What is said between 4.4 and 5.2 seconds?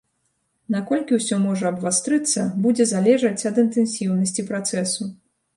працэсу.